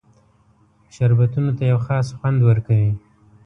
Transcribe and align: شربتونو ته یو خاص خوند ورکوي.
شربتونو 0.95 1.51
ته 1.57 1.63
یو 1.71 1.79
خاص 1.85 2.07
خوند 2.17 2.39
ورکوي. 2.43 2.91